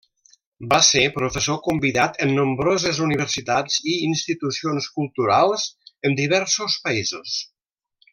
Va 0.69 0.77
ser 0.85 1.01
professor 1.17 1.59
convidat 1.67 2.17
en 2.25 2.31
nombroses 2.39 3.01
universitats 3.07 3.77
i 3.91 3.93
institucions 4.07 4.87
culturals 4.99 5.67
en 6.11 6.17
diversos 6.25 6.79
països. 6.89 7.37